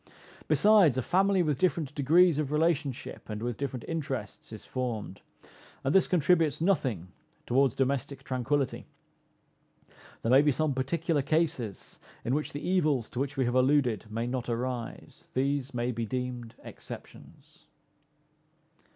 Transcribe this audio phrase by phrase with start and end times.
[0.47, 5.21] Besides, a family with different degrees of relationship and with different interests is formed,
[5.83, 7.09] and this contributes nothing
[7.45, 8.87] towards domestic tranquillity.
[10.23, 14.07] There may be some particular cases in which the evils to which we have alluded
[14.09, 17.65] may not arise; these may be deemed exceptions.